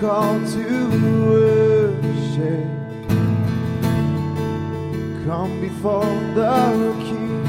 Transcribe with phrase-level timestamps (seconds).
[0.00, 0.64] call to
[1.28, 2.68] worship.
[5.26, 7.44] Come before the King.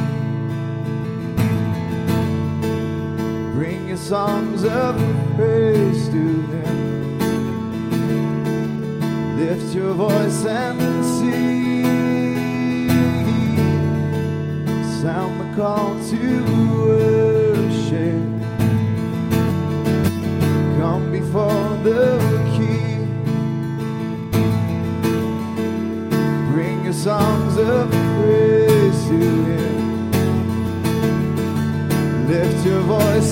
[3.53, 4.95] Bring your songs of
[5.37, 7.19] praise to Him.
[9.39, 11.70] Lift your voice and sing.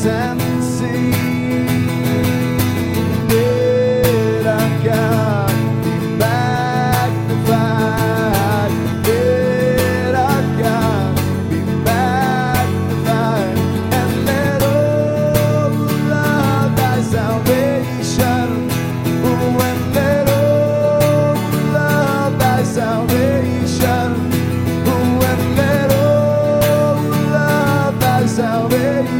[0.06, 1.29] And sing.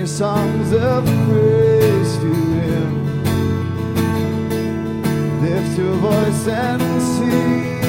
[0.00, 2.90] your songs of praise to Him.
[5.42, 7.82] Lift your voice and sing.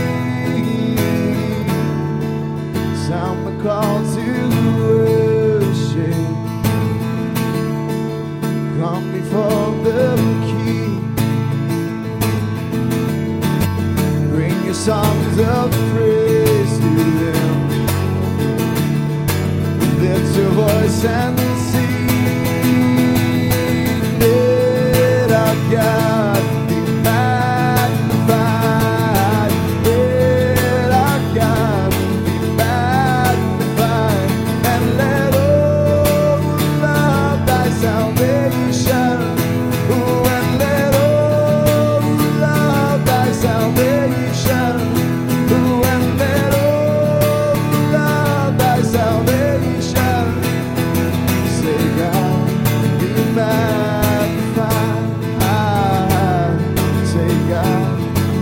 [3.08, 4.26] Sound the call to
[4.82, 6.14] worship.
[8.82, 10.02] Come before the
[10.50, 11.16] King.
[14.32, 17.56] Bring your songs of praise to Him.
[20.02, 21.51] Lift your voice and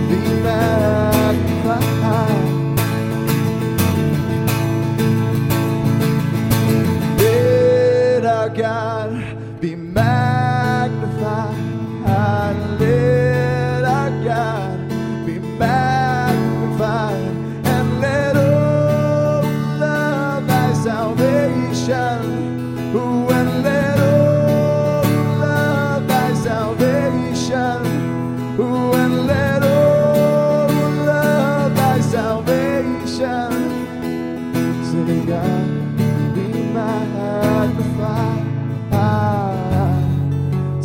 [0.10, 0.79] be magnified.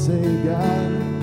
[0.05, 1.14] say, God.